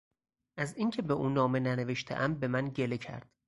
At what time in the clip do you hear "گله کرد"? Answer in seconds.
2.69-3.29